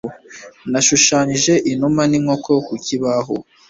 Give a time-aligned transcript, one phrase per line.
[0.73, 3.35] Yashushanyije inuma n’inkoko ku kibaho.